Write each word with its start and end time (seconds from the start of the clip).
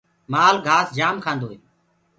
مآل 0.31 0.55
گھآس 0.67 0.87
جآم 0.97 1.15
کآندو 1.25 1.47
هي۔ 1.51 1.57